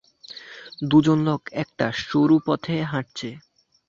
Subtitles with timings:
[0.89, 3.29] দুজন লোক একটা সরু পথে হাঁটছে।